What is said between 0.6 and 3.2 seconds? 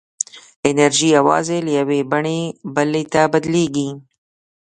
انرژي یوازې له یوې بڼې بلې